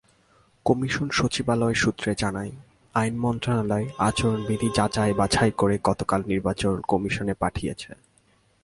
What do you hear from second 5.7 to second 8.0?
গতকাল নির্বাচন কমিশনে পাঠিয়েছে।